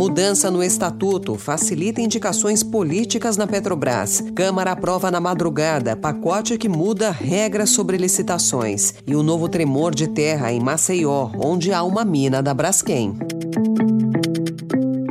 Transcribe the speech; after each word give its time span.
Mudança 0.00 0.50
no 0.50 0.62
estatuto 0.62 1.34
facilita 1.34 2.00
indicações 2.00 2.62
políticas 2.62 3.36
na 3.36 3.46
Petrobras. 3.46 4.24
Câmara 4.34 4.72
aprova 4.72 5.10
na 5.10 5.20
madrugada 5.20 5.94
pacote 5.94 6.56
que 6.56 6.70
muda 6.70 7.10
regras 7.10 7.68
sobre 7.68 7.98
licitações. 7.98 8.94
E 9.06 9.14
o 9.14 9.22
novo 9.22 9.46
tremor 9.46 9.94
de 9.94 10.08
terra 10.08 10.50
em 10.50 10.58
Maceió, 10.58 11.30
onde 11.36 11.70
há 11.70 11.82
uma 11.82 12.02
mina 12.02 12.42
da 12.42 12.54
Braskem. 12.54 13.14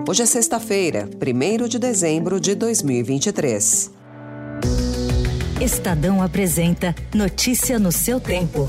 Hoje 0.10 0.24
é 0.24 0.26
sexta-feira, 0.26 1.08
1 1.22 1.68
de 1.68 1.78
dezembro 1.78 2.40
de 2.40 2.56
2023. 2.56 3.92
Estadão 5.62 6.20
apresenta 6.20 6.96
Notícia 7.14 7.78
no 7.78 7.92
seu 7.92 8.20
tempo. 8.20 8.68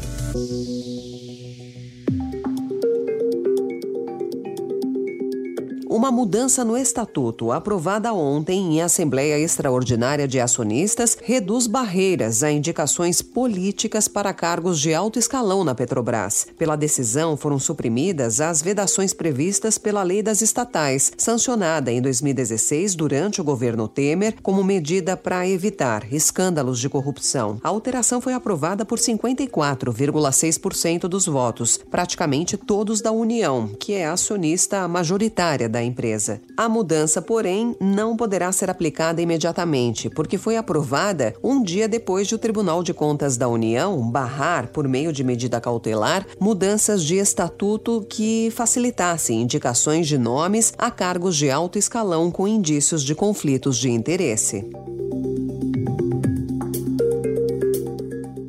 Uma 5.93 6.13
mudança 6.13 6.65
no 6.65 6.77
estatuto 6.77 7.51
aprovada 7.51 8.13
ontem 8.13 8.77
em 8.77 8.81
Assembleia 8.81 9.37
Extraordinária 9.37 10.29
de 10.29 10.39
Acionistas 10.39 11.19
reduz 11.21 11.67
barreiras 11.67 12.45
a 12.45 12.53
indicações 12.53 13.21
políticas 13.21 14.07
para 14.07 14.33
cargos 14.33 14.79
de 14.79 14.95
alto 14.95 15.19
escalão 15.19 15.65
na 15.65 15.75
Petrobras. 15.75 16.47
Pela 16.57 16.77
decisão, 16.77 17.37
foram 17.37 17.59
suprimidas 17.59 18.41
as 18.41 18.63
vedações 18.63 19.13
previstas 19.13 19.79
pela 19.79 20.05
Lei 20.05 20.23
das 20.23 20.43
Estatais, 20.43 21.11
sancionada 21.19 21.91
em 21.91 22.01
2016 22.01 22.95
durante 22.95 23.41
o 23.41 23.45
governo 23.45 23.89
Temer, 23.89 24.37
como 24.45 24.63
medida 24.63 25.17
para 25.17 25.49
evitar 25.49 26.07
escândalos 26.15 26.79
de 26.79 26.89
corrupção. 26.89 27.59
A 27.65 27.69
alteração 27.69 28.21
foi 28.21 28.33
aprovada 28.33 28.85
por 28.85 29.01
54,6% 29.01 31.09
dos 31.09 31.27
votos, 31.27 31.81
praticamente 31.91 32.57
todos 32.57 33.01
da 33.01 33.11
União, 33.11 33.67
que 33.67 33.95
é 33.95 34.07
acionista 34.07 34.87
majoritária 34.87 35.69
da 35.69 35.80
empresa. 35.83 36.41
A 36.57 36.69
mudança, 36.69 37.21
porém, 37.21 37.77
não 37.81 38.17
poderá 38.17 38.51
ser 38.53 38.71
aplicada 38.71 39.21
imediatamente, 39.21 40.11
porque 40.11 40.39
foi 40.39 40.57
aprovada 40.57 41.35
um 41.43 41.63
dia 41.63 41.89
depois 41.89 42.29
de 42.29 42.35
o 42.35 42.39
Tribunal 42.39 42.83
de 42.83 42.93
Contas 42.93 43.37
da 43.37 43.49
União 43.49 44.11
barrar, 44.11 44.69
por 44.69 44.87
meio 44.87 45.13
de 45.13 45.25
medida 45.25 45.61
cautelar, 45.61 46.27
mudanças 46.39 47.05
de 47.05 47.17
estatuto 47.17 48.07
que 48.09 48.51
facilitassem 48.51 49.43
indicações 49.43 50.07
de 50.07 50.19
nomes 50.19 50.73
a 50.79 50.91
cargos 50.91 51.37
de 51.37 51.51
alto 51.51 51.79
escalão 51.79 52.31
com 52.31 52.47
indícios 52.47 53.03
de 53.03 53.15
conflitos 53.15 53.79
de 53.79 53.91
interesse. 53.91 54.69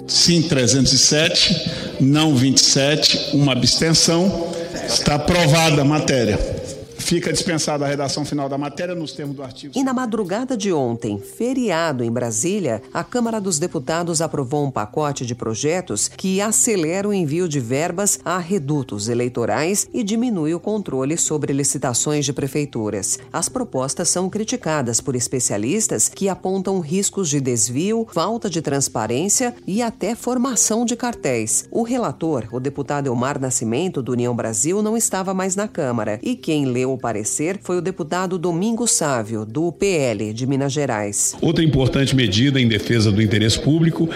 Sim, 0.08 0.42
307, 0.42 1.98
não 2.02 2.36
27, 2.36 3.36
uma 3.36 3.54
abstenção. 3.54 4.52
Está 4.88 5.16
aprovada 5.16 5.82
a 5.82 5.86
matéria. 5.86 6.61
Fica 7.02 7.34
dispensada 7.34 7.84
a 7.84 7.88
redação 7.88 8.24
final 8.24 8.48
da 8.48 8.58
matéria 8.58 8.96
nos 8.96 9.12
termos 9.12 9.36
do 9.36 9.44
artigo. 9.44 9.74
E 9.76 9.84
na 9.84 9.94
madrugada 9.94 10.56
de 10.56 10.72
ontem, 10.72 11.20
feriado 11.20 12.04
em 12.04 12.12
Brasília, 12.12 12.82
a 12.94 13.04
Câmara 13.04 13.42
dos 13.42 13.60
Deputados 13.60 14.22
aprovou 14.22 14.66
um 14.66 14.72
pacote 14.72 15.26
de 15.26 15.36
projetos 15.36 16.08
que 16.08 16.40
acelera 16.40 17.10
o 17.10 17.14
envio 17.14 17.50
de 17.50 17.60
verbas 17.60 18.20
a 18.24 18.38
redutos 18.38 19.10
eleitorais 19.10 19.88
e 19.94 20.04
diminui 20.04 20.54
o 20.54 20.60
controle 20.60 21.18
sobre 21.18 21.52
licitações 21.52 22.24
de 22.24 22.32
prefeituras. 22.32 23.20
As 23.34 23.50
propostas 23.50 24.08
são 24.08 24.30
criticadas 24.30 25.02
por 25.02 25.16
especialistas 25.16 26.08
que 26.08 26.30
apontam 26.30 26.80
riscos 26.80 27.30
de 27.30 27.42
desvio, 27.42 28.08
falta 28.12 28.50
de 28.50 28.62
transparência 28.62 29.54
e 29.66 29.81
até 29.81 30.16
formação 30.16 30.86
de 30.86 30.96
cartéis. 30.96 31.68
O 31.72 31.84
relator, 31.84 32.48
o 32.52 32.59
deputado 32.59 33.08
Elmar 33.08 33.40
Nascimento, 33.40 34.02
do 34.02 34.12
União 34.12 34.36
Brasil, 34.36 34.81
não 34.81 34.96
estava 34.96 35.34
mais 35.34 35.56
na 35.56 35.68
Câmara 35.68 36.20
e 36.22 36.36
quem 36.36 36.66
leu 36.66 36.91
parecer 36.97 37.59
foi 37.62 37.78
o 37.78 37.81
deputado 37.81 38.38
Domingos 38.38 38.91
Sávio, 38.91 39.46
do 39.46 39.72
PL 39.72 40.34
de 40.34 40.46
Minas 40.46 40.72
Gerais. 40.74 41.35
Outra 41.41 41.63
importante 41.63 42.16
medida 42.16 42.59
em 42.59 42.68
defesa 42.68 43.12
do 43.12 43.22
interesse 43.22 43.59
público 43.59 44.09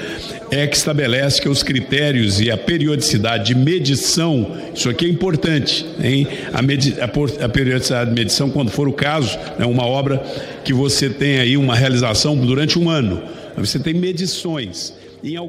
é 0.51 0.67
que 0.67 0.75
estabelece 0.75 1.41
que 1.41 1.49
os 1.49 1.63
critérios 1.63 2.39
e 2.39 2.51
a 2.51 2.57
periodicidade 2.57 3.45
de 3.45 3.55
medição, 3.55 4.57
isso 4.73 4.89
aqui 4.89 5.05
é 5.05 5.09
importante, 5.09 5.85
hein? 6.01 6.27
A, 6.53 6.61
medi 6.61 6.95
a, 6.99 7.05
a 7.05 7.49
periodicidade 7.49 8.09
de 8.09 8.15
medição, 8.15 8.49
quando 8.49 8.71
for 8.71 8.87
o 8.87 8.93
caso, 8.93 9.37
é 9.57 9.59
né, 9.59 9.65
uma 9.65 9.85
obra 9.85 10.23
que 10.63 10.73
você 10.73 11.09
tem 11.09 11.39
aí 11.39 11.57
uma 11.57 11.75
realização 11.75 12.35
durante 12.35 12.77
um 12.79 12.89
ano. 12.89 13.21
Você 13.57 13.79
tem 13.79 13.93
medições. 13.93 14.93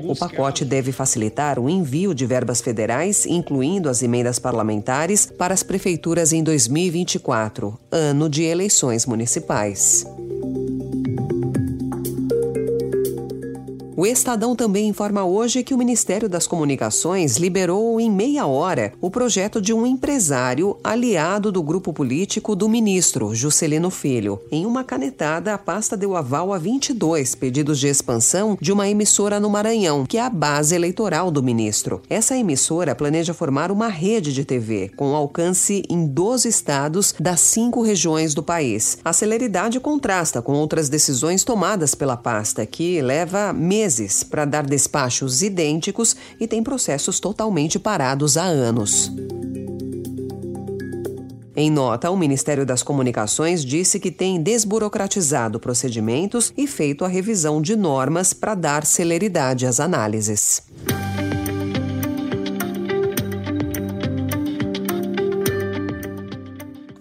O 0.04 0.16
pacote 0.16 0.64
deve 0.64 0.90
facilitar 0.92 1.58
o 1.58 1.68
envio 1.68 2.14
de 2.14 2.24
verbas 2.24 2.60
federais, 2.60 3.26
incluindo 3.26 3.88
as 3.88 4.02
emendas 4.02 4.38
parlamentares, 4.38 5.26
para 5.26 5.52
as 5.52 5.62
prefeituras 5.62 6.32
em 6.32 6.42
2024, 6.42 7.78
ano 7.90 8.28
de 8.28 8.42
eleições 8.42 9.04
municipais. 9.04 10.06
O 13.98 14.04
Estadão 14.04 14.54
também 14.54 14.88
informa 14.88 15.24
hoje 15.24 15.62
que 15.62 15.72
o 15.72 15.78
Ministério 15.78 16.28
das 16.28 16.46
Comunicações 16.46 17.38
liberou 17.38 17.98
em 17.98 18.10
meia 18.10 18.46
hora 18.46 18.92
o 19.00 19.10
projeto 19.10 19.58
de 19.58 19.72
um 19.72 19.86
empresário 19.86 20.76
aliado 20.84 21.50
do 21.50 21.62
grupo 21.62 21.94
político 21.94 22.54
do 22.54 22.68
ministro, 22.68 23.34
Juscelino 23.34 23.88
Filho. 23.88 24.38
Em 24.52 24.66
uma 24.66 24.84
canetada, 24.84 25.54
a 25.54 25.56
pasta 25.56 25.96
deu 25.96 26.14
aval 26.14 26.52
a 26.52 26.58
22 26.58 27.34
pedidos 27.36 27.80
de 27.80 27.88
expansão 27.88 28.58
de 28.60 28.70
uma 28.70 28.86
emissora 28.86 29.40
no 29.40 29.48
Maranhão, 29.48 30.04
que 30.04 30.18
é 30.18 30.20
a 30.20 30.28
base 30.28 30.74
eleitoral 30.74 31.30
do 31.30 31.42
ministro. 31.42 32.02
Essa 32.10 32.36
emissora 32.36 32.94
planeja 32.94 33.32
formar 33.32 33.72
uma 33.72 33.88
rede 33.88 34.30
de 34.30 34.44
TV 34.44 34.90
com 34.94 35.16
alcance 35.16 35.82
em 35.88 36.06
12 36.06 36.46
estados 36.46 37.14
das 37.18 37.40
cinco 37.40 37.80
regiões 37.80 38.34
do 38.34 38.42
país. 38.42 38.98
A 39.02 39.14
celeridade 39.14 39.80
contrasta 39.80 40.42
com 40.42 40.52
outras 40.52 40.90
decisões 40.90 41.44
tomadas 41.44 41.94
pela 41.94 42.18
pasta, 42.18 42.66
que 42.66 43.00
leva 43.00 43.54
meses 43.54 43.85
meses 43.86 44.24
para 44.24 44.44
dar 44.44 44.66
despachos 44.66 45.42
idênticos 45.42 46.16
e 46.40 46.48
tem 46.48 46.60
processos 46.62 47.20
totalmente 47.20 47.78
parados 47.78 48.36
há 48.36 48.42
anos. 48.42 49.12
Em 51.54 51.70
nota, 51.70 52.10
o 52.10 52.16
Ministério 52.16 52.66
das 52.66 52.82
Comunicações 52.82 53.64
disse 53.64 53.98
que 54.00 54.10
tem 54.10 54.42
desburocratizado 54.42 55.58
procedimentos 55.60 56.52
e 56.56 56.66
feito 56.66 57.04
a 57.04 57.08
revisão 57.08 57.62
de 57.62 57.76
normas 57.76 58.32
para 58.32 58.54
dar 58.54 58.84
celeridade 58.84 59.64
às 59.66 59.78
análises. 59.80 60.62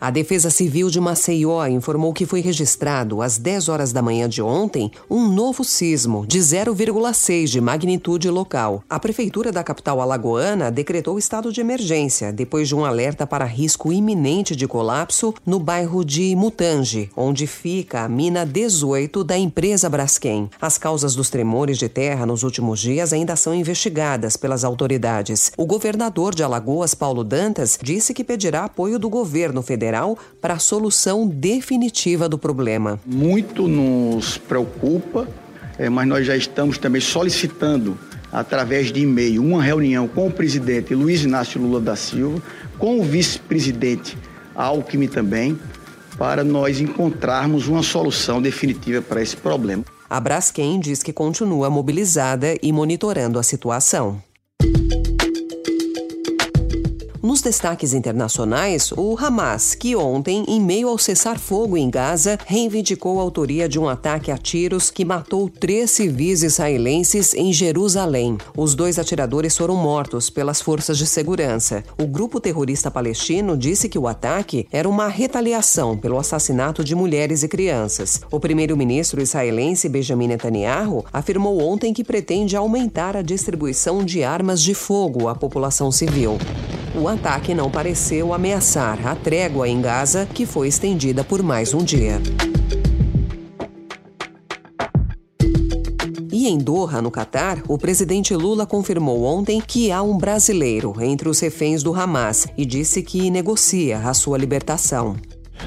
A 0.06 0.12
Defesa 0.12 0.52
Civil 0.52 0.92
de 0.92 1.02
Maceió 1.02 1.66
informou 1.66 2.14
que 2.14 2.28
foi 2.28 2.40
registrado 2.40 3.24
às 3.24 3.40
10 3.40 3.70
horas 3.70 3.92
da 3.92 4.04
manhã 4.04 4.30
de 4.30 4.40
ontem 4.40 4.92
um 5.10 5.28
novo 5.28 5.64
sismo 5.64 6.28
de 6.28 6.38
0,6 6.38 7.46
de 7.46 7.60
magnitude 7.60 8.30
local. 8.30 8.84
A 8.88 9.00
prefeitura 9.00 9.52
da 9.52 9.64
capital 9.64 10.00
alagoana 10.00 10.70
decretou 10.70 11.18
estado 11.18 11.52
de 11.52 11.60
emergência 11.60 12.32
depois 12.32 12.68
de 12.68 12.76
um 12.76 12.86
alerta 12.86 13.26
para 13.26 13.46
risco 13.46 13.92
iminente 13.92 14.56
de 14.56 14.68
colapso 14.68 15.34
no 15.44 15.60
bairro 15.60 16.06
de 16.06 16.36
Mutange, 16.36 17.10
onde 17.18 17.48
fica 17.48 18.02
a 18.02 18.08
mina 18.08 18.46
18 18.46 19.24
da 19.24 19.36
empresa 19.36 19.90
Braskem. 19.90 20.52
As 20.62 20.78
causas 20.78 21.16
dos 21.16 21.32
tremores 21.32 21.80
de 21.80 21.90
terra 21.90 22.28
nos 22.28 22.44
últimos 22.44 22.80
dias 22.80 23.12
ainda 23.12 23.36
são 23.36 23.56
investigadas 23.56 24.38
pelas 24.38 24.64
autoridades. 24.64 25.52
O 25.58 25.66
governador 25.66 26.36
de 26.36 26.44
Alagoas, 26.44 26.94
Paulo 26.94 27.24
Dantas, 27.24 27.80
disse 27.82 28.14
que 28.14 28.24
pedirá 28.24 28.66
apoio 28.66 29.00
do 29.00 29.10
governo 29.10 29.64
federal 29.64 29.95
Federal 29.96 30.18
para 30.42 30.56
a 30.56 30.60
solução 30.60 31.26
definitiva 31.26 32.28
do 32.28 32.38
problema. 32.38 33.00
Muito 33.06 33.68
nos 33.68 34.38
preocupa, 34.38 35.28
é, 35.78 35.90
mas 35.90 36.08
nós 36.08 36.26
já 36.26 36.36
estamos 36.36 36.78
também 36.78 37.02
solicitando, 37.02 37.98
através 38.32 38.92
de 38.92 39.02
e-mail, 39.02 39.42
uma 39.42 39.64
reunião 39.64 40.08
com 40.08 40.28
o 40.28 40.32
presidente 40.32 40.94
Luiz 40.94 41.24
Inácio 41.24 41.62
Lula 41.62 41.80
da 41.80 41.96
Silva, 41.96 42.42
com 42.78 43.00
o 43.00 43.04
vice-presidente 43.04 44.18
Alckmin 44.54 45.08
também, 45.08 45.58
para 46.18 46.44
nós 46.44 46.82
encontrarmos 46.82 47.68
uma 47.68 47.84
solução 47.84 48.42
definitiva 48.42 49.02
para 49.02 49.22
esse 49.22 49.38
problema. 49.38 49.84
A 50.10 50.20
Braskem 50.20 50.80
diz 50.80 51.02
que 51.02 51.12
continua 51.12 51.70
mobilizada 51.70 52.56
e 52.62 52.72
monitorando 52.72 53.40
a 53.40 53.44
situação. 53.44 54.22
Nos 57.26 57.42
destaques 57.42 57.92
internacionais, 57.92 58.92
o 58.92 59.18
Hamas, 59.18 59.74
que 59.74 59.96
ontem, 59.96 60.46
em 60.48 60.62
meio 60.62 60.88
ao 60.88 60.96
cessar-fogo 60.96 61.76
em 61.76 61.90
Gaza, 61.90 62.38
reivindicou 62.46 63.18
a 63.18 63.24
autoria 63.24 63.68
de 63.68 63.80
um 63.80 63.90
ataque 63.90 64.30
a 64.30 64.38
tiros 64.38 64.92
que 64.92 65.04
matou 65.04 65.50
três 65.50 65.90
civis 65.90 66.44
israelenses 66.44 67.34
em 67.34 67.52
Jerusalém. 67.52 68.38
Os 68.56 68.76
dois 68.76 69.00
atiradores 69.00 69.58
foram 69.58 69.76
mortos 69.76 70.30
pelas 70.30 70.62
forças 70.62 71.00
de 71.00 71.08
segurança. 71.08 71.84
O 72.00 72.06
grupo 72.06 72.40
terrorista 72.40 72.92
palestino 72.92 73.58
disse 73.58 73.90
que 73.90 73.98
o 73.98 74.08
ataque 74.08 74.68
era 74.72 74.88
uma 74.88 75.08
retaliação 75.08 75.98
pelo 75.98 76.20
assassinato 76.20 76.84
de 76.84 76.94
mulheres 76.94 77.42
e 77.42 77.48
crianças. 77.48 78.22
O 78.30 78.40
primeiro-ministro 78.40 79.20
israelense 79.20 79.90
Benjamin 79.90 80.28
Netanyahu 80.28 81.04
afirmou 81.12 81.60
ontem 81.60 81.92
que 81.92 82.04
pretende 82.04 82.56
aumentar 82.56 83.18
a 83.18 83.24
distribuição 83.24 84.06
de 84.06 84.24
armas 84.24 84.62
de 84.62 84.76
fogo 84.76 85.28
à 85.28 85.34
população 85.34 85.92
civil. 85.92 86.38
O 86.98 87.10
ataque 87.10 87.54
não 87.54 87.70
pareceu 87.70 88.34
ameaçar 88.34 89.06
a 89.06 89.14
trégua 89.16 89.68
em 89.68 89.82
Gaza, 89.82 90.26
que 90.26 90.46
foi 90.46 90.70
estendida 90.70 91.26
por 91.26 91.44
mais 91.44 91.74
um 91.74 91.84
dia. 91.84 92.22
E 96.32 96.48
em 96.48 96.58
Doha, 96.58 97.02
no 97.02 97.12
Catar, 97.12 97.62
o 97.68 97.78
presidente 97.78 98.34
Lula 98.34 98.66
confirmou 98.66 99.26
ontem 99.26 99.60
que 99.60 99.92
há 99.92 100.02
um 100.02 100.18
brasileiro 100.18 100.94
entre 101.02 101.28
os 101.28 101.40
reféns 101.42 101.84
do 101.84 101.94
Hamas 101.94 102.48
e 102.58 102.66
disse 102.66 103.04
que 103.04 103.30
negocia 103.30 103.98
a 103.98 104.14
sua 104.14 104.38
libertação. 104.38 105.18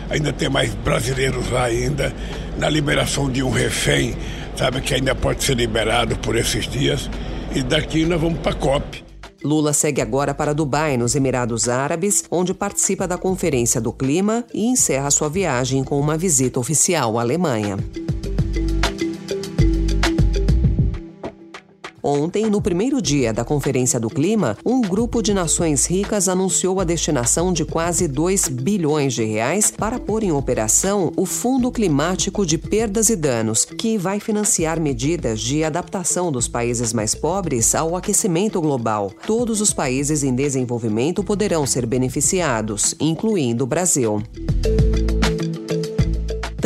Ainda 0.09 0.33
tem 0.33 0.49
mais 0.49 0.75
brasileiros 0.77 1.51
lá 1.51 1.65
ainda 1.65 2.15
na 2.57 2.71
liberação 2.71 3.31
de 3.31 3.43
um 3.43 3.51
refém, 3.51 4.15
sabe 4.57 4.81
que 4.81 4.95
ainda 4.95 5.15
pode 5.15 5.45
ser 5.45 5.57
liberado 5.57 6.17
por 6.17 6.37
esses 6.37 6.67
dias. 6.67 7.11
E 7.55 7.63
daqui 7.63 8.07
nós 8.07 8.19
vamos 8.19 8.39
para 8.39 8.53
a 8.53 8.55
COP. 8.55 9.08
Lula 9.43 9.73
segue 9.73 10.00
agora 10.00 10.35
para 10.35 10.52
Dubai, 10.52 10.96
nos 10.96 11.14
Emirados 11.14 11.69
Árabes, 11.69 12.25
onde 12.31 12.52
participa 12.52 13.06
da 13.06 13.17
Conferência 13.17 13.81
do 13.81 13.93
Clima 13.93 14.44
e 14.52 14.67
encerra 14.67 15.11
sua 15.11 15.29
viagem 15.29 15.85
com 15.85 15.99
uma 16.00 16.17
visita 16.17 16.58
oficial 16.58 17.19
à 17.19 17.23
Alemanha. 17.23 17.76
Ontem, 22.09 22.47
no 22.47 22.63
primeiro 22.63 23.03
dia 23.03 23.35
da 23.35 23.45
Conferência 23.45 24.01
do 24.01 24.09
Clima, 24.09 24.57
um 24.65 24.81
grupo 24.81 25.21
de 25.21 25.35
nações 25.35 25.85
ricas 25.85 26.27
anunciou 26.27 26.81
a 26.81 26.85
destinação 26.85 27.53
de 27.53 27.67
quase 27.67 28.09
2 28.09 28.49
bilhões 28.49 29.13
de 29.13 29.25
reais 29.25 29.71
para 29.71 29.99
pôr 29.99 30.23
em 30.23 30.33
operação 30.33 31.13
o 31.19 31.27
Fundo 31.27 31.71
Climático 31.71 32.47
de 32.47 32.57
Perdas 32.57 33.11
e 33.11 33.17
Danos, 33.17 33.67
que 33.67 33.99
vai 33.99 34.21
financiar 34.21 34.81
medidas 34.81 35.39
de 35.39 35.63
adaptação 35.63 36.33
dos 36.33 36.49
países 36.49 36.95
mais 36.95 37.15
pobres 37.15 37.75
ao 37.75 37.95
aquecimento 37.95 38.59
global. 38.59 39.13
Todos 39.27 39.61
os 39.61 39.75
países 39.75 40.25
em 40.25 40.35
desenvolvimento 40.35 41.23
poderão 41.23 41.67
ser 41.67 41.85
beneficiados, 41.85 42.95
incluindo 42.99 43.65
o 43.65 43.67
Brasil. 43.67 44.23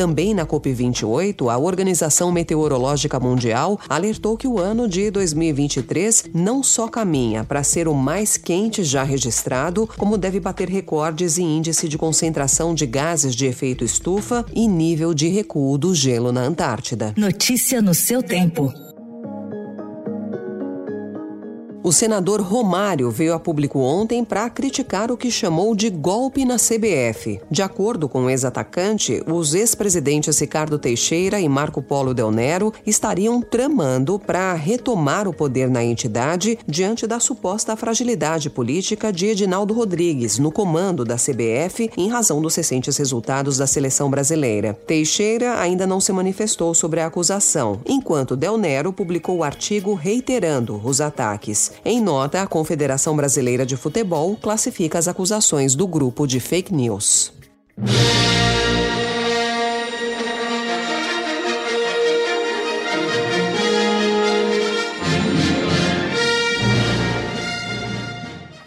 Também 0.02 0.34
na 0.34 0.44
COP28, 0.44 1.48
a 1.48 1.56
Organização 1.56 2.32
Meteorológica 2.32 3.20
Mundial 3.20 3.78
alertou 3.88 4.36
que 4.36 4.48
o 4.48 4.58
ano 4.58 4.88
de 4.88 5.12
2023 5.12 6.24
não 6.34 6.60
só 6.60 6.88
caminha 6.88 7.44
para 7.44 7.62
ser 7.62 7.86
o 7.86 7.94
mais 7.94 8.36
quente 8.36 8.82
já 8.82 9.04
registrado, 9.04 9.88
como 9.96 10.18
deve 10.18 10.40
bater 10.40 10.68
recordes 10.68 11.38
em 11.38 11.58
índice 11.58 11.88
de 11.88 11.96
concentração 11.96 12.74
de 12.74 12.84
gases 12.84 13.32
de 13.32 13.46
efeito 13.46 13.84
estufa 13.84 14.44
e 14.52 14.66
nível 14.66 15.14
de 15.14 15.28
recuo 15.28 15.78
do 15.78 15.94
gelo 15.94 16.32
na 16.32 16.40
Antártida. 16.40 17.14
Notícia 17.16 17.80
no 17.80 17.94
seu 17.94 18.24
tempo. 18.24 18.81
O 21.84 21.90
senador 21.90 22.40
Romário 22.40 23.10
veio 23.10 23.34
a 23.34 23.40
público 23.40 23.80
ontem 23.80 24.24
para 24.24 24.48
criticar 24.48 25.10
o 25.10 25.16
que 25.16 25.32
chamou 25.32 25.74
de 25.74 25.90
golpe 25.90 26.44
na 26.44 26.54
CBF. 26.54 27.40
De 27.50 27.60
acordo 27.60 28.08
com 28.08 28.22
o 28.22 28.30
ex-atacante, 28.30 29.20
os 29.26 29.52
ex-presidentes 29.52 30.38
Ricardo 30.38 30.78
Teixeira 30.78 31.40
e 31.40 31.48
Marco 31.48 31.82
Polo 31.82 32.14
Del 32.14 32.30
Nero 32.30 32.72
estariam 32.86 33.42
tramando 33.42 34.16
para 34.16 34.54
retomar 34.54 35.26
o 35.26 35.34
poder 35.34 35.68
na 35.68 35.82
entidade 35.82 36.56
diante 36.68 37.04
da 37.04 37.18
suposta 37.18 37.74
fragilidade 37.74 38.48
política 38.48 39.12
de 39.12 39.26
Edinaldo 39.26 39.74
Rodrigues 39.74 40.38
no 40.38 40.52
comando 40.52 41.04
da 41.04 41.16
CBF 41.16 41.90
em 41.96 42.08
razão 42.08 42.40
dos 42.40 42.54
recentes 42.54 42.96
resultados 42.96 43.56
da 43.56 43.66
seleção 43.66 44.08
brasileira. 44.08 44.78
Teixeira 44.86 45.58
ainda 45.58 45.84
não 45.84 46.00
se 46.00 46.12
manifestou 46.12 46.74
sobre 46.74 47.00
a 47.00 47.06
acusação, 47.06 47.80
enquanto 47.84 48.36
Del 48.36 48.56
Nero 48.56 48.92
publicou 48.92 49.38
o 49.38 49.44
artigo 49.44 49.94
reiterando 49.94 50.80
os 50.84 51.00
ataques. 51.00 51.71
Em 51.84 52.00
nota, 52.00 52.42
a 52.42 52.46
Confederação 52.46 53.16
Brasileira 53.16 53.66
de 53.66 53.76
Futebol 53.76 54.36
classifica 54.36 54.98
as 54.98 55.08
acusações 55.08 55.74
do 55.74 55.86
grupo 55.86 56.26
de 56.26 56.40
fake 56.40 56.72
news. 56.72 57.32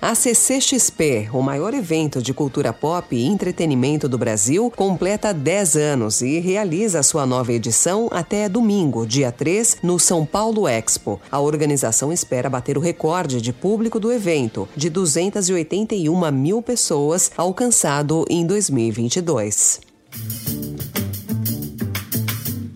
A 0.05 0.13
CCXP, 0.13 1.29
o 1.33 1.41
maior 1.41 1.73
evento 1.73 2.21
de 2.21 2.31
cultura 2.31 2.71
pop 2.71 3.15
e 3.15 3.25
entretenimento 3.25 4.07
do 4.07 4.19
Brasil, 4.19 4.71
completa 4.75 5.33
10 5.33 5.77
anos 5.77 6.21
e 6.21 6.37
realiza 6.37 7.01
sua 7.01 7.25
nova 7.25 7.51
edição 7.51 8.07
até 8.11 8.47
domingo, 8.47 9.03
dia 9.07 9.31
3, 9.31 9.77
no 9.81 9.97
São 9.97 10.23
Paulo 10.23 10.67
Expo. 10.67 11.19
A 11.31 11.39
organização 11.39 12.13
espera 12.13 12.51
bater 12.51 12.77
o 12.77 12.81
recorde 12.81 13.41
de 13.41 13.51
público 13.51 13.99
do 13.99 14.13
evento, 14.13 14.69
de 14.77 14.91
281 14.91 16.31
mil 16.31 16.61
pessoas, 16.61 17.31
alcançado 17.35 18.27
em 18.29 18.45
2022. 18.45 19.79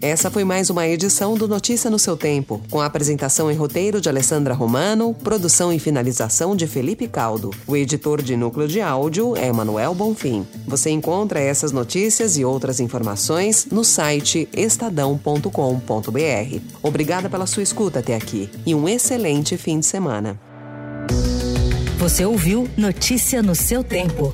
Essa 0.01 0.31
foi 0.31 0.46
mais 0.46 0.69
uma 0.69 0.88
edição 0.88 1.36
do 1.36 1.46
Notícia 1.46 1.90
no 1.90 2.00
seu 2.00 2.16
Tempo, 2.16 2.62
com 2.72 2.80
a 2.80 2.86
apresentação 2.86 3.51
e 3.51 3.54
roteiro 3.54 4.00
de 4.00 4.07
Alessandra 4.07 4.54
Romano, 4.54 5.13
produção 5.13 5.74
e 5.74 5.80
finalização 5.80 6.56
de 6.56 6.66
Felipe 6.68 7.06
Caldo. 7.06 7.51
O 7.68 7.75
editor 7.75 8.22
de 8.22 8.38
núcleo 8.38 8.66
de 8.66 8.80
áudio 8.80 9.36
é 9.36 9.51
Manuel 9.51 9.94
Bonfim. 9.94 10.48
Você 10.66 10.90
encontra 10.90 11.42
essas 11.42 11.74
notícias 11.74 12.38
e 12.38 12.46
outras 12.46 12.80
informações 12.80 13.68
no 13.69 13.84
site 13.84 14.48
estadão.com.br. 14.56 15.50
Obrigada 16.81 17.30
pela 17.30 17.46
sua 17.46 17.63
escuta 17.63 18.00
até 18.00 18.16
aqui 18.16 18.50
e 18.66 18.74
um 18.74 18.88
excelente 18.88 19.57
fim 19.57 19.81
de 19.81 19.86
semana. 19.86 20.40
Você 21.98 22.24
ouviu 22.24 22.69
Notícia 22.78 23.44
no 23.44 23.54
seu 23.54 23.84
tempo. 23.84 24.34